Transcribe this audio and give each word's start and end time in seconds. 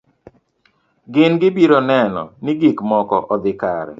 Gin 1.13 1.33
gibiro 1.41 1.79
neno 1.89 2.23
ni 2.43 2.53
gik 2.59 2.77
moko 2.89 3.17
odhi 3.33 3.53
kare. 3.61 3.89